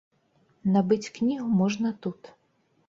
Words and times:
Набыць 0.77 1.11
кнігу 1.19 1.47
можна 1.61 1.95
тут. 2.07 2.21